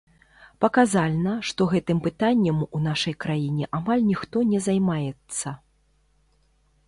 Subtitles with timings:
[0.63, 5.47] Паказальна, што гэтым пытаннем у нашай краіне амаль ніхто не займаецца.